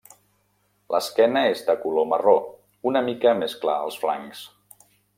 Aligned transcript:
L'esquena 0.95 1.43
és 1.51 1.61
de 1.69 1.77
color 1.85 2.09
marró 2.15 2.35
una 2.93 3.05
mica 3.13 3.37
més 3.45 3.57
clar 3.67 3.81
als 3.85 4.03
flancs. 4.07 4.45